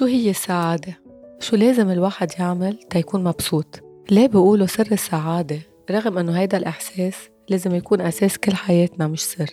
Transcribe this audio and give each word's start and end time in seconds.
شو 0.00 0.06
هي 0.06 0.30
السعادة؟ 0.30 0.98
شو 1.40 1.56
لازم 1.56 1.90
الواحد 1.90 2.30
يعمل 2.38 2.78
تيكون 2.90 3.24
مبسوط؟ 3.24 3.80
ليه 4.10 4.26
بيقولوا 4.26 4.66
سر 4.66 4.88
السعادة 4.92 5.58
رغم 5.90 6.18
إنه 6.18 6.32
هيدا 6.32 6.58
الإحساس 6.58 7.14
لازم 7.48 7.74
يكون 7.74 8.00
أساس 8.00 8.38
كل 8.38 8.54
حياتنا 8.54 9.06
مش 9.06 9.24
سر 9.24 9.50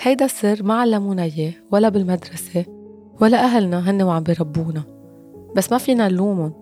هيدا 0.00 0.24
السر 0.24 0.62
ما 0.62 0.74
علمونا 0.74 1.22
إياه 1.22 1.52
ولا 1.70 1.88
بالمدرسة 1.88 2.64
ولا 3.20 3.44
أهلنا 3.44 3.90
هن 3.90 4.02
وعم 4.02 4.22
بيربونا 4.22 4.82
بس 5.56 5.72
ما 5.72 5.78
فينا 5.78 6.08
نلومن 6.08 6.52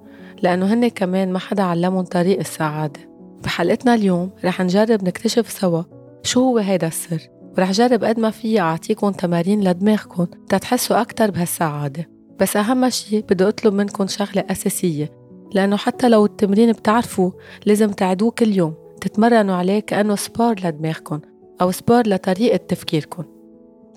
لأنه 0.42 0.74
هن 0.74 0.88
كمان 0.88 1.32
ما 1.32 1.38
حدا 1.38 1.62
علمهم 1.62 2.04
طريق 2.04 2.38
السعادة 2.38 3.00
بحلقتنا 3.44 3.94
اليوم 3.94 4.30
رح 4.44 4.60
نجرب 4.60 5.04
نكتشف 5.04 5.50
سوا 5.50 5.82
شو 6.22 6.40
هو 6.40 6.58
هيدا 6.58 6.86
السر 6.86 7.22
ورح 7.58 7.70
جرب 7.70 8.04
قد 8.04 8.20
ما 8.20 8.30
فيي 8.30 8.60
أعطيكم 8.60 9.10
تمارين 9.10 9.64
لدماغكم 9.64 10.26
تتحسوا 10.48 11.00
أكتر 11.00 11.30
بهالسعادة 11.30 12.19
بس 12.40 12.56
أهم 12.56 12.88
شي 12.88 13.20
بدي 13.20 13.48
أطلب 13.48 13.74
منكم 13.74 14.06
شغلة 14.06 14.44
أساسية 14.50 15.10
لأنه 15.52 15.76
حتى 15.76 16.08
لو 16.08 16.24
التمرين 16.24 16.72
بتعرفوه 16.72 17.34
لازم 17.66 17.90
تعدوه 17.90 18.30
كل 18.30 18.56
يوم 18.56 18.74
تتمرنوا 19.00 19.54
عليه 19.54 19.80
كأنه 19.80 20.16
سبار 20.16 20.54
لدماغكم 20.64 21.20
أو 21.60 21.70
سبار 21.70 22.08
لطريقة 22.08 22.56
تفكيركم 22.56 23.24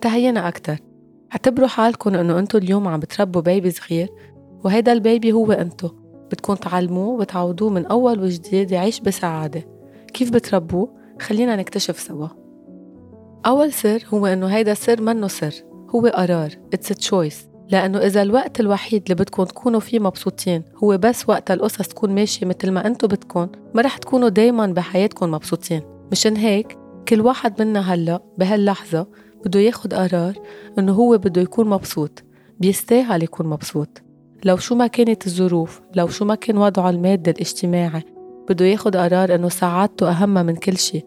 تهينا 0.01 0.47
أكتر 0.47 0.77
اعتبروا 1.31 1.67
حالكم 1.67 2.15
إنه 2.15 2.39
أنتو 2.39 2.57
اليوم 2.57 2.87
عم 2.87 2.99
بتربوا 2.99 3.41
بيبي 3.41 3.71
صغير 3.71 4.09
وهيدا 4.63 4.93
البيبي 4.93 5.31
هو 5.31 5.51
أنتو 5.51 5.89
بدكم 6.31 6.53
تعلموه 6.53 7.19
وتعودوه 7.19 7.69
من 7.69 7.85
أول 7.85 8.19
وجديد 8.19 8.71
يعيش 8.71 8.99
بسعادة. 8.99 9.67
كيف 10.13 10.31
بتربوه؟ 10.31 10.89
خلينا 11.21 11.55
نكتشف 11.55 11.99
سوا. 11.99 12.27
أول 13.45 13.73
سر 13.73 14.03
هو 14.13 14.25
إنه 14.25 14.47
هيدا 14.47 14.71
السر 14.71 15.01
منه 15.01 15.27
سر 15.27 15.53
هو 15.95 16.07
قرار 16.07 16.49
It's 16.49 16.89
a 16.89 16.95
choice. 16.95 17.52
لأنه 17.73 17.97
إذا 17.97 18.21
الوقت 18.21 18.59
الوحيد 18.59 19.03
اللي 19.03 19.15
بدكم 19.15 19.43
تكونوا 19.43 19.79
فيه 19.79 19.99
مبسوطين 19.99 20.63
هو 20.83 20.97
بس 20.97 21.29
وقت 21.29 21.51
القصص 21.51 21.87
تكون 21.87 22.15
ماشية 22.15 22.45
مثل 22.45 22.71
ما 22.71 22.87
أنتو 22.87 23.07
بدكم 23.07 23.47
ما 23.73 23.81
رح 23.81 23.97
تكونوا 23.97 24.29
دايما 24.29 24.67
بحياتكم 24.67 25.31
مبسوطين. 25.31 25.81
مشان 26.11 26.35
هيك 26.35 26.77
كل 27.07 27.21
واحد 27.21 27.61
منا 27.61 27.93
هلأ 27.93 28.21
بهاللحظة 28.37 29.07
بده 29.45 29.59
ياخد 29.59 29.93
قرار 29.93 30.33
إنه 30.79 30.93
هو 30.93 31.17
بده 31.17 31.41
يكون 31.41 31.69
مبسوط 31.69 32.23
بيستاهل 32.59 33.23
يكون 33.23 33.47
مبسوط. 33.47 34.01
لو 34.45 34.57
شو 34.57 34.75
ما 34.75 34.87
كانت 34.87 35.27
الظروف 35.27 35.81
لو 35.95 36.07
شو 36.07 36.25
ما 36.25 36.35
كان 36.35 36.57
وضعه 36.57 36.89
المادي 36.89 37.31
الاجتماعي 37.31 38.03
بده 38.49 38.65
ياخد 38.65 38.95
قرار 38.97 39.35
إنه 39.35 39.49
سعادته 39.49 40.09
أهم 40.09 40.33
من 40.33 40.55
كل 40.55 40.77
شي 40.77 41.03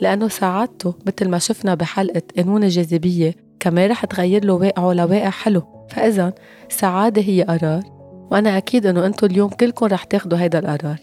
لأنه 0.00 0.28
سعادته 0.28 0.94
مثل 1.06 1.28
ما 1.28 1.38
شفنا 1.38 1.74
بحلقة 1.74 2.22
قانون 2.36 2.64
الجاذبية 2.64 3.45
كمان 3.60 3.90
رح 3.90 4.04
تغير 4.04 4.44
له 4.44 4.52
واقعه 4.52 4.92
لواقع 4.92 5.30
حلو. 5.30 5.62
فإذا 5.88 6.32
السعادة 6.70 7.22
هي 7.22 7.42
قرار 7.42 7.82
وأنا 8.30 8.56
أكيد 8.56 8.86
إنه 8.86 9.06
أنتو 9.06 9.26
اليوم 9.26 9.50
كلكم 9.50 9.86
رح 9.86 10.04
تاخدوا 10.04 10.38
هيدا 10.38 10.58
القرار. 10.58 10.98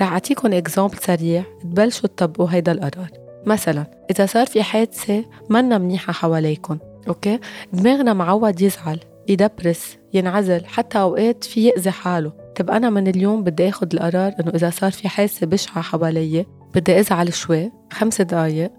رح 0.00 0.12
أعطيكم 0.12 0.52
example 0.52 0.96
سريع 0.96 1.44
تبلشوا 1.62 2.08
تطبقوا 2.08 2.48
هيدا 2.50 2.72
القرار. 2.72 3.10
مثلا 3.46 3.86
إذا 4.10 4.26
صار 4.26 4.46
في 4.46 4.62
حادثة 4.62 5.24
منا 5.50 5.78
منيحة 5.78 6.12
حواليكم 6.12 6.78
okay؟ 7.08 7.38
دماغنا 7.72 8.12
معود 8.12 8.60
يزعل 8.60 9.00
يدبرس 9.28 9.96
ينعزل 10.14 10.66
حتى 10.66 10.98
أوقات 11.00 11.44
في 11.44 11.66
يأذي 11.68 11.90
حاله. 11.90 12.32
طب 12.56 12.70
أنا 12.70 12.90
من 12.90 13.08
اليوم 13.08 13.42
بدي 13.42 13.68
أخد 13.68 13.92
القرار 13.92 14.32
إنه 14.40 14.50
إذا 14.54 14.70
صار 14.70 14.90
في 14.90 15.08
حادثة 15.08 15.46
بشعة 15.46 15.82
حوالي 15.82 16.46
بدي 16.74 17.00
أزعل 17.00 17.32
شوي 17.32 17.72
خمس 17.92 18.20
دقايق 18.20 18.72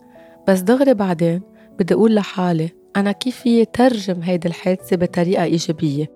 بس 0.47 0.59
دغري 0.59 0.93
بعدين 0.93 1.41
بدي 1.79 1.93
أقول 1.93 2.15
لحالي 2.15 2.69
أنا 2.97 3.11
كيف 3.11 3.35
فيي 3.35 3.65
ترجم 3.65 4.21
هيدي 4.21 4.47
الحادثة 4.47 4.95
بطريقة 4.95 5.43
إيجابية. 5.43 6.11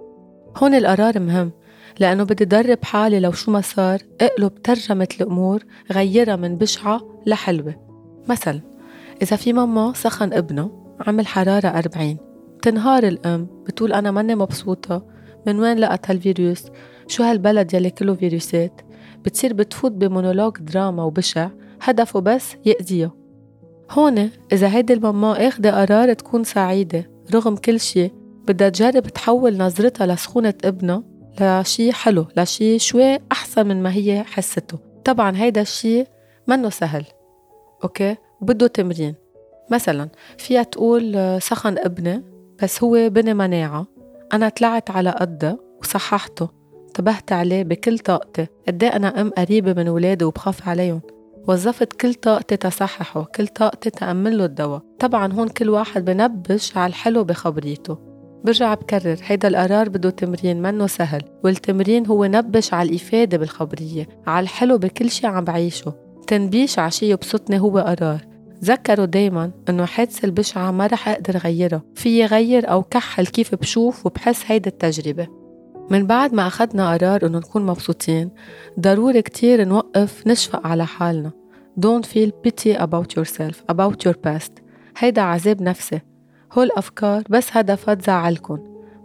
هون 0.58 0.74
القرار 0.74 1.20
مهم 1.20 1.52
لأنه 2.00 2.24
بدي 2.24 2.46
درب 2.46 2.84
حالي 2.84 3.20
لو 3.20 3.32
شو 3.32 3.52
ما 3.52 3.62
صار 3.62 4.02
أقلب 4.22 4.62
ترجمة 4.62 5.08
الأمور 5.22 5.64
غيرها 5.92 6.36
من 6.36 6.58
بشعة 6.58 7.02
لحلوة. 7.26 7.76
مثلا 8.30 8.62
إذا 9.22 9.36
في 9.36 9.54
ماما 9.54 9.94
سخن 9.94 10.34
ابنه 10.34 10.96
عمل 11.08 11.28
حرارة 11.28 11.68
أربعين 11.68 12.18
بتنهار 12.58 13.04
الأم 13.04 13.48
بتقول 13.68 13.94
أنا 13.94 14.12
ماني 14.12 14.36
مبسوطة 14.36 15.06
من 15.48 15.60
وين 15.60 15.78
لقت 15.78 16.10
هالفيروس؟ 16.10 16.64
شو 17.08 17.24
هالبلد 17.24 17.74
يلي 17.74 17.90
كله 17.90 18.14
فيروسات؟ 18.14 18.82
بتصير 19.26 19.54
بتفوت 19.54 19.92
بمونولوج 19.92 20.58
دراما 20.58 21.04
وبشع 21.04 21.50
هدفه 21.82 22.20
بس 22.20 22.56
يأذيها. 22.66 23.21
هون 23.92 24.30
إذا 24.52 24.68
هيدي 24.68 24.94
الماما 24.94 25.48
اخدة 25.48 25.82
قرار 25.82 26.14
تكون 26.14 26.44
سعيدة. 26.44 27.12
رغم 27.34 27.56
كل 27.56 27.80
شي 27.80 28.12
بدها 28.48 28.70
تجرب 28.70 29.04
تحول 29.04 29.58
نظرتها 29.58 30.08
لسخونة 30.08 30.54
ابنها 30.66 31.04
لشي 31.42 31.94
حلو 31.94 32.26
لشي 32.38 32.80
شوي 32.80 33.20
أحسن 33.32 33.68
من 33.68 33.84
ما 33.84 33.94
هي 33.94 34.24
حسته 34.24 34.78
طبعا 35.06 35.38
هيدا 35.38 35.62
الشي 35.62 36.06
منه 36.48 36.70
سهل 36.70 37.06
أوكي؟ 37.84 38.16
بده 38.42 38.68
تمرين. 38.68 39.16
مثلا 39.72 40.10
فيها 40.38 40.64
تقول 40.64 41.38
سخن 41.42 41.78
ابني 41.78 42.24
بس 42.64 42.84
هو 42.84 43.10
بني 43.10 43.34
مناعة. 43.34 43.88
أنا 44.34 44.50
طلعت 44.50 44.92
على 44.92 45.10
قده 45.10 45.60
وصححته. 45.82 46.50
انتبهت 46.88 47.32
عليه 47.32 47.64
بكل 47.64 48.00
طاقتي. 48.00 48.48
قد 48.68 48.84
أنا 48.84 49.22
أم 49.22 49.30
قريبة 49.30 49.74
من 49.74 49.90
ولادي 49.90 50.26
وبخاف 50.26 50.68
عليهم. 50.68 51.02
وظفت 51.48 51.94
كل 51.94 52.14
طاقتي 52.14 52.58
تصححه 52.58 53.24
كل 53.36 53.48
طاقتي 53.48 53.90
تأمن 53.90 54.32
له 54.32 54.46
الدواء. 54.46 54.82
طبعا 55.00 55.34
هون 55.34 55.48
كل 55.48 55.70
واحد 55.70 56.06
بنبش 56.06 56.78
على 56.78 56.90
الحلو 56.90 57.24
بخبريته. 57.24 57.98
برجع 58.44 58.74
بكرر 58.74 59.18
هيدا 59.24 59.48
القرار 59.48 59.90
بده 59.90 60.10
تمرين 60.10 60.62
منه 60.62 60.88
سهل 60.88 61.22
والتمرين 61.44 62.08
هو 62.08 62.26
نبش 62.26 62.74
على 62.74 62.90
الإفادة 62.90 63.38
بالخبرية 63.38 64.08
على 64.28 64.44
الحلو 64.44 64.78
بكل 64.78 65.10
شي 65.12 65.28
عم 65.28 65.44
بعيشه. 65.44 65.94
تنبيش 66.28 66.80
على 66.80 66.92
شي 66.92 67.10
يبسطني 67.10 67.60
هو 67.60 67.80
قرار. 67.80 68.22
تذكروا 68.62 69.06
دايما 69.06 69.52
إنه 69.70 69.86
حادثة 69.86 70.26
البشعة 70.26 70.72
ما 70.72 70.88
رح 70.88 71.10
أقدر 71.10 71.38
غيرها 71.38 71.82
في 71.96 72.26
غير 72.26 72.72
أو 72.72 72.84
كحل 72.84 73.28
كيف 73.28 73.56
بشوف 73.56 74.06
وبحس 74.06 74.44
هيدا 74.48 74.70
التجربة. 74.70 75.41
من 75.92 76.08
بعد 76.08 76.34
ما 76.34 76.48
أخدنا 76.48 76.94
قرار 76.94 77.26
إنه 77.26 77.38
نكون 77.38 77.66
مبسوطين 77.66 78.30
ضروري 78.80 79.22
كتير 79.22 79.66
نوقف 79.66 80.28
نشفق 80.28 80.68
على 80.68 80.86
حالنا. 80.86 81.32
Don't 81.80 82.06
feel 82.06 82.32
pity 82.48 82.78
about 82.78 83.16
yourself 83.18 83.56
about 83.72 84.06
your 84.06 84.14
past. 84.28 84.52
هيدا 84.98 85.22
عذاب 85.22 85.62
نفسي. 85.62 86.02
هول 86.54 86.66
الأفكار 86.66 87.24
بس 87.30 87.48
هدفها 87.52 87.94
تزعلكن. 87.94 88.60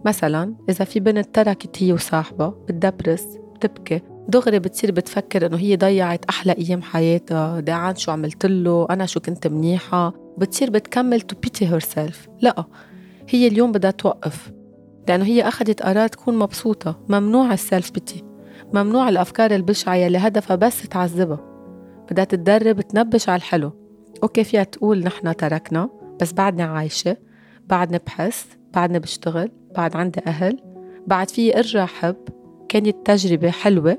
مثلا 0.04 0.54
إذا 0.68 0.84
في 0.84 1.00
بنت 1.00 1.34
تركت 1.34 1.82
هي 1.82 1.92
وصاحبها 1.92 2.48
بتدبرس 2.48 3.24
بتبكي. 3.54 4.00
دغري 4.28 4.58
بتصير 4.58 4.92
بتفكر 4.92 5.46
إنه 5.46 5.56
هي 5.56 5.76
ضيعت 5.76 6.24
أحلى 6.24 6.52
أيام 6.52 6.82
حياتها. 6.82 7.60
ضيعان 7.60 7.96
شو 7.96 8.12
عملت 8.12 8.46
له؟ 8.46 8.86
أنا 8.90 9.06
شو 9.06 9.20
كنت 9.20 9.46
منيحة؟ 9.46 10.14
بتصير 10.38 10.70
بتكمل 10.70 11.20
to 11.20 11.36
pity 11.36 11.66
herself 11.66 12.28
لا 12.40 12.64
هي 13.28 13.46
اليوم 13.46 13.72
بدها 13.72 13.90
توقف. 13.90 14.55
لأنه 15.08 15.24
هي 15.24 15.48
أخذت 15.48 15.82
قرار 15.82 16.08
تكون 16.08 16.38
مبسوطة 16.38 17.00
ممنوع 17.08 17.52
ال 17.52 17.90
self-pity 17.90 18.24
ممنوع 18.72 19.08
الأفكار 19.08 19.54
البشعة 19.54 19.94
يلي 19.94 20.18
هدفها 20.18 20.56
بس 20.56 20.82
تعذبها. 20.82 21.40
بدها 22.10 22.24
تتدرب 22.24 22.80
تنبش 22.80 23.28
على 23.28 23.36
الحلو. 23.36 23.72
okay 24.22 24.44
فيها 24.44 24.64
تقول 24.64 25.04
نحن 25.04 25.36
تركنا 25.36 25.88
بس 26.20 26.32
بعدني 26.32 26.62
عايشة 26.62 27.16
بعدني 27.66 28.00
بحس 28.06 28.46
بعدني 28.74 28.98
بشتغل 28.98 29.50
بعد 29.76 29.96
عندي 29.96 30.20
أهل 30.26 30.58
بعد 31.06 31.30
فيي 31.30 31.58
أرجع 31.58 31.86
حب. 31.86 32.16
كانت 32.68 32.96
تجربة 33.04 33.50
حلوة 33.50 33.96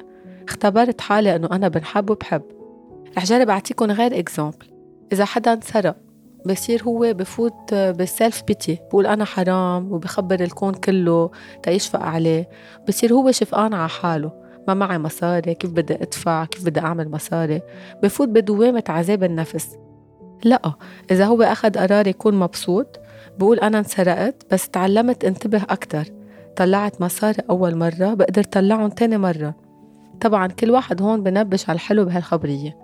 اختبرت 0.48 1.02
حالي 1.02 1.36
أنه 1.36 1.50
أنا 1.52 1.68
بنحب 1.68 2.10
وبحب. 2.10 2.42
رح 3.18 3.26
جرب 3.26 3.50
أعطيكم 3.50 3.86
غير 3.86 4.20
example 4.20 4.66
إذا 5.12 5.26
حدا 5.26 5.54
انسرق 5.54 5.96
بصير 6.48 6.84
هو 6.84 7.14
بفوت 7.14 7.74
بالسيلف 7.74 8.44
بيتي 8.48 8.80
بقول 8.90 9.08
أنا 9.08 9.26
حرام 9.26 9.92
وبخبر 9.92 10.40
الكون 10.40 10.74
كله 10.74 11.32
تيشفق 11.64 12.00
عليه. 12.00 12.50
بصير 12.88 13.14
هو 13.14 13.32
شفقان 13.32 13.74
على 13.74 13.90
حاله 13.90 14.32
ما 14.68 14.74
معي 14.74 14.98
مصاري 14.98 15.54
كيف 15.54 15.72
بدي 15.72 15.94
أدفع 15.94 16.46
كيف 16.46 16.66
بدي 16.66 16.80
أعمل 16.80 17.12
مصاري؟ 17.12 17.62
بفوت 18.04 18.28
بدوامة 18.28 18.84
عذاب 18.90 19.24
النفس. 19.24 19.78
لا 20.44 20.74
إذا 21.12 21.26
هو 21.26 21.42
أخذ 21.42 21.72
قرار 21.72 22.08
يكون 22.08 22.36
مبسوط 22.36 23.00
بقول 23.40 23.60
أنا 23.60 23.80
انسرقت 23.80 24.54
بس 24.54 24.70
تعلمت 24.70 25.26
انتبه 25.26 25.62
أكتر. 25.70 26.04
طلعت 26.56 27.02
مصاري 27.02 27.44
أول 27.50 27.76
مرة 27.76 28.14
بقدر 28.14 28.44
طلعهم 28.44 28.90
تاني 28.90 29.18
مرة. 29.18 29.56
طبعا 30.22 30.48
كل 30.48 30.72
واحد 30.72 31.02
هون 31.02 31.24
بنبش 31.24 31.70
على 31.70 31.76
الحلو 31.76 32.06
بهالخبرية. 32.06 32.78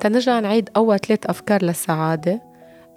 تنرجع 0.00 0.40
نعيد 0.40 0.70
أول 0.76 0.98
ثلاث 0.98 1.26
أفكار 1.26 1.62
للسعادة. 1.64 2.47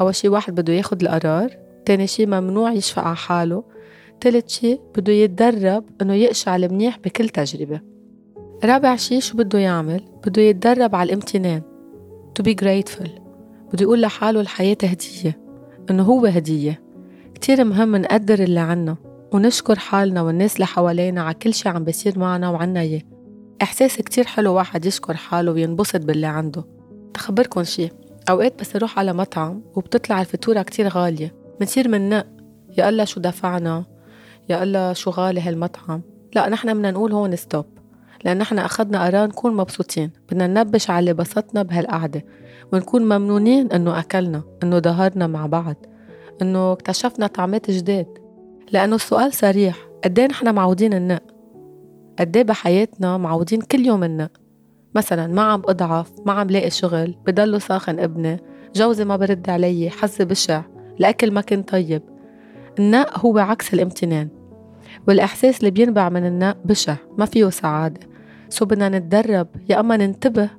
أول 0.01 0.15
شي 0.15 0.30
واحد 0.30 0.56
بده 0.56 0.74
ياخد 0.74 1.01
القرار 1.01 1.57
تاني 1.86 2.07
شي 2.07 2.25
ممنوع 2.25 2.71
يشفق 2.71 3.03
على 3.03 3.15
حاله 3.15 3.63
تالت 4.21 4.50
شي 4.50 4.80
بده 4.95 5.13
يتدرب 5.13 5.83
إنه 6.01 6.13
يقشع 6.13 6.57
منيح 6.57 7.00
بكل 7.00 7.30
تجربة. 7.30 7.81
رابع 8.65 8.95
شي 8.95 9.21
شو 9.21 9.38
بده 9.38 9.59
يعمل؟ 9.59 10.06
بده 10.27 10.42
يتدرب 10.42 10.95
على 10.95 11.07
الامتنان 11.07 11.62
to 12.39 12.44
be 12.44 12.56
grateful 12.56 13.09
بده 13.74 13.81
يقول 13.81 14.01
لحاله 14.01 14.42
الحياة 14.42 14.77
هدية 14.83 15.39
إنه 15.89 16.04
هو 16.04 16.25
هدية. 16.25 16.81
كتير 17.33 17.63
مهم 17.63 17.95
نقدر 17.95 18.39
اللي 18.39 18.59
عنا 18.59 18.95
ونشكر 19.33 19.80
حالنا 19.80 20.21
والناس 20.21 20.56
اللي 20.56 20.65
حوالينا 20.65 21.21
على 21.21 21.33
كل 21.33 21.54
شي 21.54 21.69
عم 21.69 21.83
بيصير 21.83 22.19
معنا 22.19 22.50
وعنا 22.50 22.80
إياه. 22.80 23.01
إحساس 23.62 23.97
كتير 23.97 24.25
حلو 24.25 24.54
واحد 24.54 24.86
يشكر 24.86 25.13
حاله 25.13 25.51
وينبسط 25.51 26.01
باللي 26.01 26.27
عنده. 26.27 26.65
تخبركن 27.13 27.63
شي. 27.63 27.89
أوقات 28.31 28.60
بس 28.60 28.75
نروح 28.75 29.00
على 29.00 29.13
مطعم 29.13 29.62
وبتطلع 29.75 30.22
الفاتورة 30.22 30.62
كتير 30.62 30.88
غالية. 30.88 31.36
بنصير 31.60 31.88
مننق 31.88 32.28
يا 32.78 32.89
الله 32.89 33.06
شو 33.06 33.19
دفعنا؟ 33.19 33.86
يا 34.50 34.63
الله 34.63 34.94
شو 34.94 35.10
غالي 35.10 35.42
هالمطعم. 35.42 36.01
لا 36.36 36.50
نحن 36.50 36.74
بدنا 36.74 36.92
نقول 36.92 37.12
هون 37.12 37.36
ستوب 37.36 37.66
لأن 38.25 38.38
نحن 38.38 38.60
أخذنا 38.60 39.06
قرار 39.06 39.28
نكون 39.28 39.56
مبسوطين. 39.56 40.12
بدنا 40.30 40.48
ننبش 40.48 40.89
على 40.89 41.00
اللي 41.00 41.13
بسطنا 41.13 41.63
بهالقعدة. 41.63 42.25
ونكون 42.74 43.01
ممنونين 43.01 43.72
إنه 43.72 44.00
أكلنا 44.00 44.44
إنه 44.63 44.80
ظهرنا 44.80 45.28
مع 45.28 45.45
بعض 45.45 45.75
إنه 46.42 46.72
اكتشفنا 46.72 47.28
طعمات 47.28 47.72
جداد. 47.72 48.07
لأنه 48.72 48.95
السؤال 48.95 49.33
صريح. 49.33 49.78
قديه 50.04 50.25
نحن 50.25 50.56
معودين 50.56 50.94
النق 50.94 51.24
قديه 52.19 52.44
بحياتنا 52.44 53.18
معودين 53.18 53.62
كل 53.62 53.86
يوم 53.86 54.04
النق 54.04 54.31
مثلا 54.95 55.27
ما 55.27 55.41
عم 55.41 55.61
أضعف 55.65 56.11
ما 56.25 56.33
عم 56.33 56.47
لاقي 56.47 56.69
شغل 56.69 57.15
بضله 57.27 57.59
ساخن 57.59 57.99
ابني 57.99 58.39
جوزي 58.75 59.05
ما 59.05 59.15
برد 59.15 59.49
علي 59.49 59.89
حظي 59.89 60.25
بشع 60.25 60.61
الأكل 60.99 61.31
ما 61.31 61.41
كان 61.41 61.63
طيب. 61.63 62.01
النق 62.79 63.19
هو 63.19 63.38
عكس 63.38 63.73
الامتنان. 63.73 64.29
والإحساس 65.07 65.59
اللي 65.59 65.71
بينبع 65.71 66.09
من 66.09 66.25
النق 66.25 66.57
بشع 66.65 66.95
ما 67.17 67.25
فيه 67.25 67.49
سعادة. 67.49 67.99
سو 68.49 68.65
بدنا 68.65 68.89
نتدرب 68.89 69.47
يا 69.69 69.79
أما 69.79 69.97
ننتبه 69.97 70.49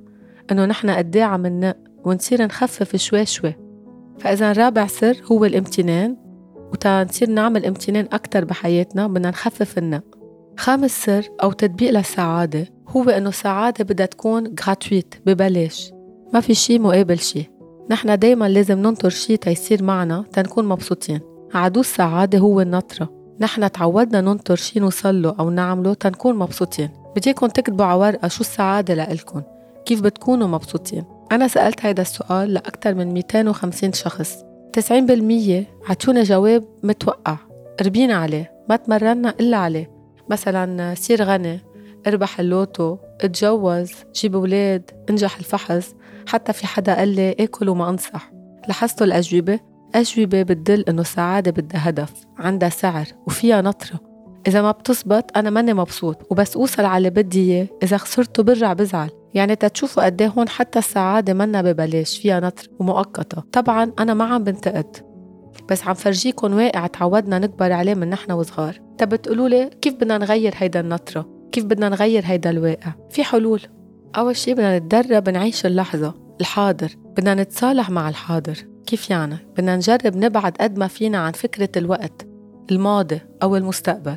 إنه 0.51 0.65
نحن 0.65 0.89
قديه 0.89 1.23
عم 1.23 1.47
ننق 1.47 1.77
ونصير 2.05 2.45
نخفف 2.45 2.95
شوي 2.95 3.25
شوي. 3.25 3.55
فإذا 4.19 4.51
رابع 4.51 4.87
سر 4.87 5.17
هو 5.31 5.45
الامتنان 5.45 6.17
وتا 6.71 7.03
نصير 7.03 7.29
نعمل 7.29 7.65
امتنان 7.65 8.07
أكتر 8.13 8.45
بحياتنا 8.45 9.07
بدنا 9.07 9.29
نخفف 9.29 9.77
النق 9.77 10.03
خامس 10.57 11.03
سر 11.05 11.29
أو 11.43 11.51
تطبيق 11.51 11.91
للسعادة 11.91 12.67
هو 12.97 13.09
إنه 13.09 13.29
السعادة 13.29 13.83
بدها 13.83 14.05
تكون 14.05 14.53
غراتويت 14.65 15.15
ببلاش 15.25 15.91
ما 16.33 16.39
في 16.39 16.53
شي 16.53 16.79
مقابل 16.79 17.19
شي. 17.19 17.49
نحن 17.89 18.19
دايما 18.19 18.49
لازم 18.49 18.79
ننطر 18.79 19.09
شي 19.09 19.37
تيصير 19.37 19.83
معنا 19.83 20.25
تنكون 20.33 20.65
مبسوطين. 20.65 21.19
عدو 21.53 21.79
السعادة 21.79 22.39
هو 22.39 22.61
النطرة. 22.61 23.09
نحن 23.39 23.71
تعودنا 23.71 24.21
ننطر 24.21 24.55
شي 24.55 24.79
نوصله 24.79 25.35
أو 25.39 25.49
نعمله 25.49 25.93
تنكون 25.93 26.35
مبسوطين. 26.35 26.89
بديكم 27.15 27.47
تكتبوا 27.47 27.85
على 27.85 27.99
ورقة 27.99 28.27
شو 28.27 28.41
السعادة 28.41 28.93
لإلكن 28.93 29.41
كيف 29.85 30.01
بتكونوا 30.01 30.47
مبسوطين؟ 30.47 31.03
أنا 31.31 31.47
سألت 31.47 31.85
هيدا 31.85 32.01
السؤال 32.01 32.53
لأكثر 32.53 32.93
من 32.93 33.13
250 33.13 33.93
شخص. 33.93 34.43
90% 34.73 35.65
عطونا 35.89 36.23
جواب 36.23 36.63
متوقع. 36.83 37.37
ربينا 37.85 38.13
عليه. 38.13 38.51
ما 38.69 38.75
تمرنا 38.75 39.33
إلا 39.39 39.57
عليه. 39.57 39.91
مثلا 40.29 40.93
صير 40.97 41.23
غني. 41.23 41.59
اربح 42.07 42.39
اللوتو 42.39 42.97
اتجوز 43.21 43.91
جيب 44.15 44.35
أولاد 44.35 44.91
انجح 45.09 45.37
الفحص. 45.37 45.95
حتى 46.27 46.53
في 46.53 46.67
حدا 46.67 46.95
قال 46.95 47.15
لي 47.15 47.35
آكل 47.39 47.69
وما 47.69 47.89
أنصح. 47.89 48.31
لاحظتوا 48.67 49.05
الأجوبة؟ 49.07 49.59
أجوبة 49.95 50.43
بتدل 50.43 50.85
إنه 50.89 51.01
السعادة 51.01 51.51
بدها 51.51 51.89
هدف 51.89 52.13
عندها 52.37 52.69
سعر 52.69 53.05
وفيها 53.27 53.61
نطرة. 53.61 53.99
إذا 54.47 54.61
ما 54.61 54.71
بتزبط 54.71 55.37
أنا 55.37 55.49
ماني 55.49 55.73
مبسوط 55.73 56.31
وبس 56.31 56.55
أوصل 56.55 56.85
على 56.85 56.97
اللي 56.97 57.09
بدي 57.09 57.51
إياه. 57.51 57.67
إذا 57.83 57.97
خسرته 57.97 58.43
برجع 58.43 58.73
بزعل. 58.73 59.09
يعني 59.33 59.55
تتشوفوا 59.55 60.05
قد 60.05 60.31
هون 60.37 60.49
حتى 60.49 60.79
السعادة 60.79 61.33
منا 61.33 61.61
ببلاش 61.61 62.17
فيها 62.17 62.39
نطر 62.39 62.67
ومؤقتة. 62.79 63.43
طبعا 63.51 63.91
أنا 63.99 64.13
ما 64.13 64.25
عم 64.25 64.43
بنتقد. 64.43 64.97
بس 65.69 65.87
عم 65.87 65.93
فرجيكم 65.93 66.53
واقع 66.53 66.87
تعودنا 66.87 67.39
نكبر 67.39 67.71
عليه 67.71 67.93
من 67.93 68.09
نحن 68.09 68.31
وصغار. 68.31 68.81
طب 68.97 69.09
بتقولوا 69.09 69.49
لي 69.49 69.69
كيف 69.81 69.93
بدنا 69.93 70.17
نغير 70.17 70.53
هيدا 70.57 70.79
النطرة؟ 70.79 71.32
كيف 71.53 71.65
بدنا 71.65 71.89
نغير 71.89 72.23
هيدا 72.25 72.49
الواقع؟ 72.49 72.93
في 73.09 73.23
حلول. 73.23 73.61
أول 74.15 74.35
شي 74.35 74.53
بدنا 74.53 74.79
نتدرب 74.79 75.29
نعيش 75.29 75.65
اللحظة 75.65 76.13
الحاضر. 76.41 76.91
بدنا 77.17 77.43
نتصالح 77.43 77.89
مع 77.89 78.09
الحاضر. 78.09 78.57
كيف 78.85 79.09
يعني؟ 79.09 79.37
بدنا 79.57 79.75
نجرب 79.75 80.15
نبعد 80.17 80.57
قد 80.57 80.77
ما 80.77 80.87
فينا 80.87 81.17
عن 81.17 81.31
فكرة 81.31 81.69
الوقت 81.77 82.27
الماضي 82.71 83.19
أو 83.43 83.55
المستقبل. 83.55 84.15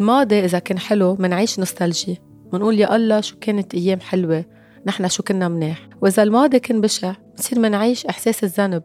الماضي 0.00 0.44
إذا 0.44 0.58
كان 0.58 0.78
حلو 0.78 1.16
منعيش 1.18 1.58
نوستالجي 1.58 2.20
منقول 2.52 2.80
يا 2.80 2.96
الله 2.96 3.20
شو 3.20 3.36
كانت 3.38 3.74
أيام 3.74 4.00
حلوة 4.00 4.44
نحن 4.86 5.08
شو 5.08 5.22
كنا 5.22 5.48
مناح 5.48 5.88
وإذا 6.02 6.22
الماضي 6.22 6.58
كان 6.58 6.80
بشع 6.80 7.12
بنصير 7.36 7.58
منعيش 7.58 8.06
إحساس 8.06 8.44
الذنب 8.44 8.82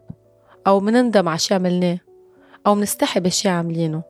أو 0.66 0.80
منندم 0.80 1.28
على 1.28 1.38
شي 1.38 1.54
عملناه 1.54 1.98
أو 2.66 2.74
منستحي 2.74 3.20
بشي 3.20 3.48
عاملينه. 3.48 4.02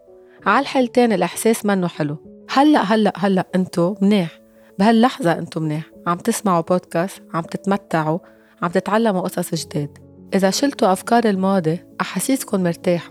على 0.46 0.62
الحالتين 0.62 1.12
الإحساس 1.12 1.66
منه 1.66 1.86
حلو. 1.88 2.33
هلأ 2.56 2.82
هلأ 2.82 3.12
هلأ 3.16 3.46
أنتو 3.54 3.94
مناح 4.00 4.40
بهاللحظة 4.78 5.32
أنتو 5.32 5.60
مناح 5.60 5.82
عم 6.06 6.16
تسمعوا 6.16 6.60
بودكاست 6.60 7.22
عم 7.34 7.42
تتمتعوا 7.42 8.18
عم 8.62 8.70
تتعلموا 8.70 9.20
قصص 9.20 9.54
جداد 9.54 9.98
إذا 10.34 10.50
شلتوا 10.50 10.92
أفكار 10.92 11.24
الماضي 11.24 11.78
أحاسيسكن 12.00 12.62
مرتاحة. 12.62 13.10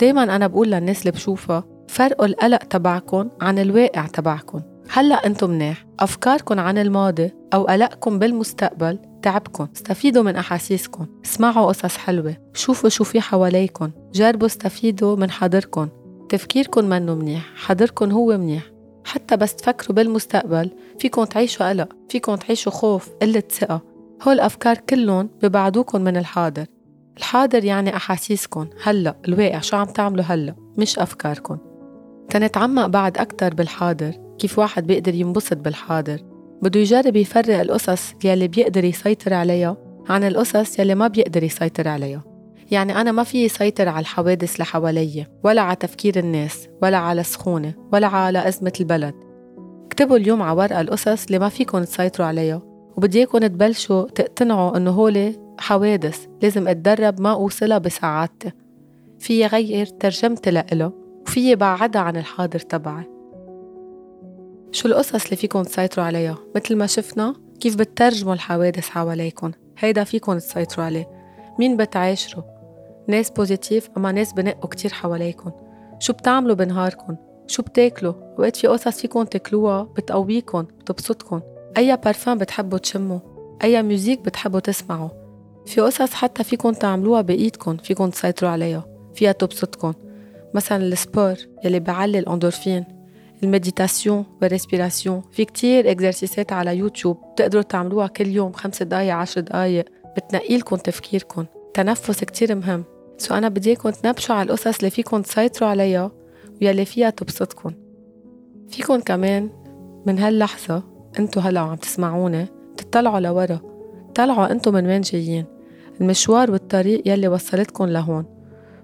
دايما 0.00 0.36
أنا 0.36 0.46
بقول 0.46 0.70
للناس 0.70 1.00
اللي 1.00 1.10
بشوفها 1.10 1.64
فرقوا 1.88 2.26
القلق 2.26 2.58
تبعكن 2.58 3.28
عن 3.40 3.58
الواقع 3.58 4.06
تبعكن 4.06 4.62
هلأ 4.90 5.26
أنتم 5.26 5.50
مناح 5.50 5.86
أفكاركن 6.00 6.58
عن 6.58 6.78
الماضي 6.78 7.30
أو 7.54 7.64
قلقكم 7.64 8.18
بالمستقبل 8.18 8.98
تعبكن 9.22 9.66
استفيدوا 9.76 10.22
من 10.22 10.36
أحاسيسكن 10.36 11.06
اسمعوا 11.24 11.66
قصص 11.66 11.96
حلوة. 11.96 12.36
شوفوا 12.54 12.88
شو 12.88 13.04
في 13.04 13.20
حواليكن 13.20 13.90
جربوا 14.14 14.46
استفيدوا 14.46 15.16
من 15.16 15.30
حاضركن 15.30 15.88
تفكيركن 16.28 16.88
منه 16.88 17.14
منيح. 17.14 17.42
حاضركن 17.56 18.12
هو 18.12 18.38
منيح. 18.38 18.77
حتى 19.08 19.36
بس 19.36 19.56
تفكروا 19.56 19.96
بالمستقبل. 19.96 20.70
فيكن 20.98 21.28
تعيشوا 21.28 21.68
قلق 21.68 21.88
فيكن 22.08 22.38
تعيشوا 22.38 22.72
خوف 22.72 23.10
قلة 23.22 23.42
ثقة. 23.50 23.80
هول 24.22 24.34
الأفكار 24.34 24.76
كلهم 24.76 25.30
ببعدوكن 25.42 26.00
من 26.04 26.16
الحاضر. 26.16 26.66
الحاضر 27.16 27.64
يعني 27.64 27.96
أحاسيسكن 27.96 28.68
هلأ 28.82 29.16
الواقع 29.28 29.60
شو 29.60 29.76
عم 29.76 29.86
تعملوا 29.86 30.24
هلأ؟ 30.24 30.54
مش 30.78 30.98
أفكاركن 30.98 31.58
تنتعمق 32.30 32.86
بعد 32.86 33.18
أكتر 33.18 33.54
بالحاضر. 33.54 34.12
كيف 34.38 34.58
واحد 34.58 34.86
بيقدر 34.86 35.14
ينبسط 35.14 35.56
بالحاضر؟ 35.56 36.18
بده 36.62 36.80
يجرب 36.80 37.16
يفرق 37.16 37.60
القصص 37.60 38.14
يلي 38.24 38.48
بيقدر 38.48 38.84
يسيطر 38.84 39.34
عليها 39.34 39.76
عن 40.08 40.24
القصص 40.24 40.78
يلي 40.78 40.94
ما 40.94 41.08
بيقدر 41.08 41.42
يسيطر 41.42 41.88
عليها. 41.88 42.27
يعني 42.70 43.00
أنا 43.00 43.12
ما 43.12 43.22
في 43.22 43.44
يسيطر 43.44 43.88
على 43.88 44.00
الحوادث 44.00 44.52
اللي 44.52 44.64
حوالي 44.64 45.26
ولا 45.44 45.62
على 45.62 45.76
تفكير 45.76 46.18
الناس 46.18 46.68
ولا 46.82 46.96
على 46.96 47.20
السخونة 47.20 47.74
ولا 47.92 48.06
على 48.06 48.48
أزمة 48.48 48.72
البلد. 48.80 49.14
اكتبوا 49.86 50.16
اليوم 50.16 50.42
على 50.42 50.58
ورقة 50.58 50.80
القصص 50.80 51.26
اللي 51.26 51.38
ما 51.38 51.48
فيكن 51.48 51.84
تسيطروا 51.84 52.26
عليها 52.26 52.62
وبدي 52.96 53.18
اياكم 53.18 53.38
تبلشوا 53.38 54.02
تقتنعوا 54.02 54.76
إنه 54.76 54.90
هولي 54.90 55.40
حوادث 55.58 56.26
لازم 56.42 56.68
أتدرب 56.68 57.20
ما 57.20 57.32
أوصلها 57.32 57.78
بسعادتي 57.78 58.52
في 59.18 59.46
غير 59.46 59.86
ترجمتي 59.86 60.50
لإله 60.50 60.92
وفي 61.22 61.54
بعدها 61.54 62.02
عن 62.02 62.16
الحاضر 62.16 62.58
تبعي. 62.58 63.04
شو 64.72 64.88
القصص 64.88 65.24
اللي 65.24 65.36
فيكم 65.36 65.62
تسيطروا 65.62 66.06
عليها؟ 66.06 66.38
مثل 66.56 66.76
ما 66.76 66.86
شفنا 66.86 67.34
كيف 67.60 67.76
بترجموا 67.76 68.34
الحوادث 68.34 68.88
حواليكم 68.88 69.50
هيدا 69.78 70.04
فيكم 70.04 70.38
تسيطروا 70.38 70.86
عليه. 70.86 71.08
مين 71.58 71.76
بتعاشروا؟ 71.76 72.57
ناس 73.08 73.30
positive 73.30 73.90
أما 73.96 74.12
ناس 74.12 74.32
بنقوا 74.32 74.70
كتير 74.70 74.92
حواليكم 74.92 75.50
شو 75.98 76.12
بتعملوا 76.12 76.56
بنهاركم 76.56 77.16
شو 77.46 77.62
بتاكلوا؟ 77.62 78.14
وقت 78.38 78.56
في 78.56 78.66
قصص 78.66 79.00
فيكم 79.00 79.22
تاكلوها 79.22 79.82
بتقويكم 79.82 80.62
بتبسطكم 80.62 81.40
أي 81.76 81.96
بارفان 81.96 82.38
بتحبوا 82.38 82.78
تشموا. 82.78 83.18
أي 83.64 83.82
music 83.82 84.20
بتحبوا 84.20 84.60
تسمعوا. 84.60 85.08
في 85.66 85.80
قصص 85.80 86.14
حتى 86.14 86.44
فيكم 86.44 86.72
تعملوها 86.72 87.20
بإيدكم 87.20 87.76
فيكم 87.76 88.10
تسيطروا 88.10 88.50
عليها. 88.50 88.84
فيها 89.14 89.32
تبسطكم 89.32 89.92
مثلا 90.54 90.84
ال 90.84 90.92
sport 90.92 91.34
يلي 91.64 91.80
بيعلي 91.80 92.18
الاندورفين 92.18 92.84
ال 93.42 93.50
méditation 93.50 94.24
وال 94.42 94.53
respiration. 94.53 95.22
في 95.32 95.44
كتير 95.44 95.90
exercice 95.90 96.45
ات 96.45 96.52
على 96.52 96.76
يوتيوب 96.76 97.16
بتقدروا 97.32 97.62
تعملوها 97.62 98.06
كل 98.06 98.26
يوم 98.26 98.52
خمس 98.52 98.82
دقايق 98.82 99.14
عشر 99.14 99.40
دقايق. 99.40 99.84
بتنقيلكم 100.16 100.76
تفكيركم 100.76 101.44
تنفس 101.74 102.24
كتير 102.24 102.54
مهم. 102.54 102.84
so 103.18 103.34
أنا 103.34 103.48
بدي 103.48 103.68
إياكم 103.70 103.90
تنبشوا 103.90 104.34
على 104.34 104.46
القصص 104.46 104.78
اللي 104.78 104.90
فيكم 104.90 105.22
تسيطروا 105.22 105.70
عليها 105.70 106.10
ويلي 106.62 106.84
فيها 106.84 107.10
تبسطكم. 107.10 107.72
فيكم 108.68 109.00
كمان 109.00 109.50
من 110.06 110.18
هاللحظة 110.18 110.82
انتو 111.18 111.40
هلأ 111.40 111.60
عم 111.60 111.76
تسمعوني 111.76 112.46
تطلعوا 112.76 113.20
لورا 113.20 113.60
طلعوا 114.14 114.52
انتو 114.52 114.70
من 114.70 114.86
وين 114.86 115.00
جايين 115.00 115.44
المشوار 116.00 116.50
والطريق 116.50 117.02
يلي 117.08 117.28
وصلتكم 117.28 117.84
لهون. 117.84 118.24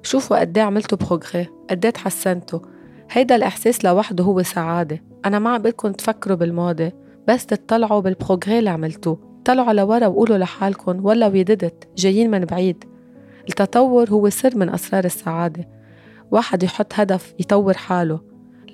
شوفوا 0.03 0.41
قد 0.41 0.59
إيه 0.59 0.64
عملتوا 0.64 0.99
progrès 0.99 1.49
قد 1.71 1.85
إيه 1.85 1.93
تحسنتوا. 1.93 2.59
هيدا 3.11 3.37
الإحساس 3.37 3.85
لوحده 3.85 4.25
هو 4.25 4.43
سعادة. 4.43 5.03
أنا 5.25 5.38
ما 5.38 5.50
عم 5.50 5.62
تفكروا 5.93 6.37
بالماضي 6.37 6.93
بس 7.29 7.47
تطلعوا 7.47 8.00
بالبروغري 8.00 8.59
اللي 8.59 8.71
عملتوه. 8.71 9.41
طلعوا 9.45 9.73
لورا 9.73 10.07
وقولوا 10.07 10.38
لحالكم 10.38 11.05
ولا 11.07 11.26
ويددت 11.26 11.88
جايين 11.97 12.31
من 12.31 12.45
بعيد. 12.45 12.85
التطور 13.48 14.10
هو 14.10 14.30
سر 14.30 14.56
من 14.56 14.68
أسرار 14.68 15.04
السعادة. 15.04 15.68
واحد 16.30 16.62
يحط 16.62 16.92
هدف 16.94 17.34
يطور 17.38 17.74
حاله. 17.74 18.20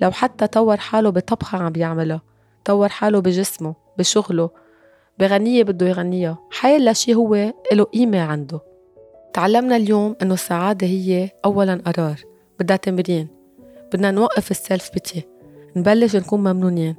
لو 0.01 0.11
حتى 0.11 0.47
طور 0.47 0.77
حاله 0.77 1.09
بطبخة 1.09 1.57
عم 1.57 1.71
بيعملها 1.71 2.21
طور 2.65 2.89
حاله 2.89 3.19
بجسمه 3.19 3.75
بشغله 3.97 4.49
بغنية 5.19 5.63
بده 5.63 5.87
يغنيها 5.87 6.37
حيلا 6.51 6.93
شي 6.93 7.15
هو 7.15 7.53
له 7.73 7.83
قيمة 7.83 8.21
عنده. 8.21 8.59
تعلمنا 9.33 9.75
اليوم 9.75 10.15
إنه 10.21 10.33
السعادة 10.33 10.87
هي 10.87 11.29
أولا 11.45 11.81
قرار. 11.85 12.19
بدها 12.59 12.77
تمرين. 12.77 13.27
بدنا 13.93 14.11
نوقف 14.11 14.51
ال 14.51 14.89
self-pity 14.93 15.23
نبلش 15.75 16.15
نكون 16.15 16.39
ممنونين. 16.39 16.95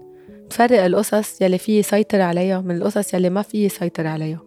نفرق 0.47 0.85
القصص 0.85 1.43
يلي 1.43 1.59
فيي 1.59 1.83
سيطر 1.83 2.21
عليها 2.21 2.61
من 2.61 2.77
القصص 2.77 3.15
يلي 3.15 3.31
ما 3.31 3.43
فيي 3.43 3.69
سيطر 3.69 4.07
عليها. 4.07 4.41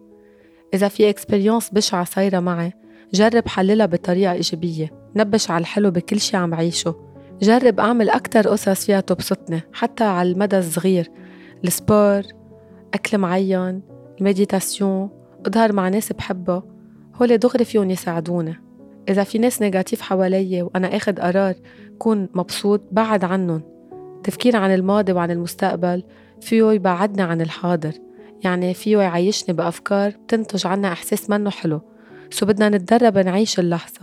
إذا 0.74 0.88
في 0.88 1.10
expérience 1.10 1.70
بشعة 1.70 2.04
صايرة 2.04 2.40
معي 2.40 2.72
جرب 3.14 3.48
حللها 3.48 3.86
بطريقة 3.86 4.32
إيجابية. 4.32 4.92
نبش 5.16 5.50
على 5.50 5.60
الحلو 5.60 5.90
بكل 5.90 6.20
شي 6.20 6.36
عم 6.36 6.54
عيشه. 6.54 6.94
جرب 7.42 7.80
أعمل 7.80 8.10
أكتر 8.10 8.48
قصص 8.48 8.84
فيها 8.84 9.00
تبسطني 9.00 9.62
حتى 9.72 10.04
على 10.04 10.30
المدى 10.30 10.58
الصغير. 10.58 11.10
ال 11.64 11.74
sport 11.74 12.22
أكل 12.94 13.18
معين 13.18 13.82
ال 14.20 14.28
méditation 14.28 15.10
أظهر 15.46 15.72
مع 15.72 15.88
ناس 15.88 16.12
بحبها 16.12 16.62
هول 17.14 17.38
دغري 17.38 17.64
فيهم 17.64 17.90
يساعدونا 17.90 18.56
إذا 19.08 19.24
في 19.24 19.38
ناس 19.38 19.62
negative 19.62 20.02
حوالي 20.02 20.62
وأنا 20.62 20.96
أخد 20.96 21.20
قرار 21.20 21.54
كون 21.98 22.28
مبسوط 22.34 22.82
بعد 22.92 23.24
عنهم. 23.24 23.62
التفكير 24.16 24.56
عن 24.56 24.74
الماضي 24.74 25.12
وعن 25.12 25.30
المستقبل 25.30 26.02
فيه 26.40 26.72
يبعدنا 26.72 27.24
عن 27.24 27.40
الحاضر. 27.40 27.92
يعني 28.44 28.74
فيه 28.74 28.98
يعيشني 28.98 29.56
بأفكار 29.56 30.10
بتنتج 30.10 30.66
عنا 30.66 30.92
إحساس 30.92 31.30
منه 31.30 31.50
حلو. 31.50 31.80
so 32.30 32.46
بدنا 32.46 32.68
نتدرب 32.68 33.18
نعيش 33.18 33.58
اللحظة. 33.58 34.00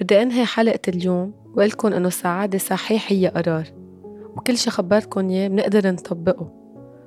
بدي 0.00 0.22
أنهي 0.22 0.44
حلقة 0.44 0.80
اليوم 0.88 1.32
وقلكن 1.56 1.92
إنه 1.92 2.08
السعادة 2.08 2.58
صحيح 2.58 3.12
هي 3.12 3.26
قرار 3.26 3.66
وكل 4.36 4.58
شي 4.58 4.70
خبرتكن 4.70 5.28
إياه 5.28 5.48
بنقدر 5.48 5.90
نطبقه. 5.90 6.52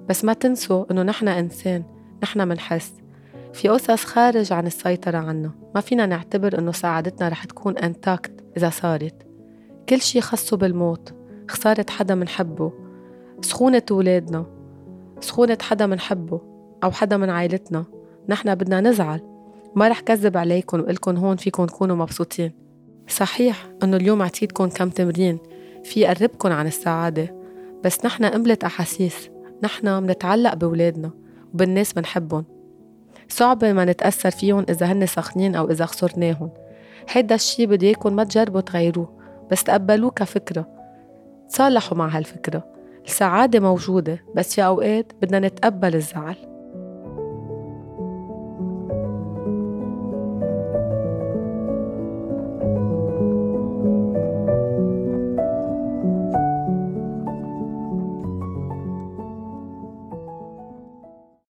بس 0.09 0.25
ما 0.25 0.33
تنسوا 0.33 0.85
إنه 0.91 1.03
نحن 1.03 1.27
إنسان 1.27 1.83
نحن 2.23 2.47
منحس. 2.47 2.93
في 3.53 3.69
قصص 3.69 4.05
خارج 4.05 4.53
عن 4.53 4.67
السيطرة 4.67 5.17
عنا 5.17 5.51
ما 5.75 5.81
فينا 5.81 6.05
نعتبر 6.05 6.59
إنه 6.59 6.71
سعادتنا 6.71 7.29
رح 7.29 7.43
تكون 7.43 7.77
انتاكت 7.77 8.43
إذا 8.57 8.69
صارت. 8.69 9.27
كل 9.89 10.01
شي 10.01 10.21
خصه 10.21 10.57
بالموت 10.57 11.13
خسارة 11.49 11.85
حدا 11.89 12.15
منحبه 12.15 12.73
سخونة 13.41 13.83
ولادنا 13.91 14.45
سخونة 15.19 15.57
حدا 15.61 15.85
منحبه 15.85 16.41
أو 16.83 16.91
حدا 16.91 17.17
من 17.17 17.29
عائلتنا. 17.29 17.85
نحن 18.29 18.55
بدنا 18.55 18.81
نزعل. 18.81 19.30
ما 19.75 19.87
رح 19.87 19.99
كذب 19.99 20.37
عليكم 20.37 20.79
وقلكن 20.79 21.17
هون 21.17 21.35
فيكن 21.35 21.65
تكونوا 21.65 21.95
مبسوطين. 21.95 22.51
صحيح 23.07 23.69
إنه 23.83 23.97
اليوم 23.97 24.21
عطيتكن 24.21 24.69
كم 24.69 24.89
تمرين. 24.89 25.39
في 25.83 25.99
يقربكن 25.99 26.51
عن 26.51 26.67
السعادة. 26.67 27.35
بس 27.83 28.05
نحن 28.05 28.25
قبلة 28.25 28.57
أحاسيس. 28.65 29.29
نحن 29.63 30.03
منتعلق 30.03 30.53
بولادنا 30.53 31.11
وبالناس 31.53 31.97
منحبهم. 31.97 32.45
صعب 33.27 33.65
ما 33.65 33.85
نتأثر 33.85 34.31
فيهم 34.31 34.65
إذا 34.69 34.85
هن 34.85 35.05
سخنين 35.05 35.55
أو 35.55 35.71
إذا 35.71 35.85
خسرناهم. 35.85 36.49
هيدا 37.09 37.35
الشي 37.35 37.65
بدي 37.65 37.87
إياكم 37.87 38.15
ما 38.15 38.23
تجربوا 38.23 38.61
تغيروه. 38.61 39.09
بس 39.51 39.63
تقبلوه 39.63 40.11
كفكرة. 40.11 40.67
تصالحوا 41.49 41.97
مع 41.97 42.07
هالفكرة. 42.07 42.63
السعادة 43.05 43.59
موجودة 43.59 44.23
بس 44.35 44.55
في 44.55 44.65
أوقات 44.65 45.11
بدنا 45.21 45.47
نتقبل 45.47 45.95
الزعل. 45.95 46.50